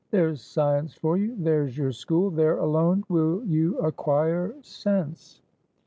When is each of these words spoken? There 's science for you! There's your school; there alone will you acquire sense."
There 0.09 0.33
's 0.33 0.41
science 0.41 0.95
for 0.95 1.15
you! 1.15 1.35
There's 1.37 1.77
your 1.77 1.91
school; 1.91 2.31
there 2.31 2.57
alone 2.57 3.03
will 3.07 3.45
you 3.45 3.77
acquire 3.77 4.55
sense." 4.63 5.43